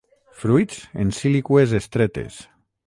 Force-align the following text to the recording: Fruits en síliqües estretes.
Fruits 0.43 0.79
en 1.03 1.13
síliqües 1.19 1.77
estretes. 1.83 2.43